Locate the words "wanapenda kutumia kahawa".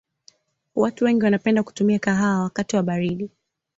1.23-2.43